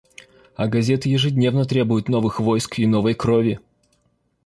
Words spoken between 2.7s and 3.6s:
и новой крови.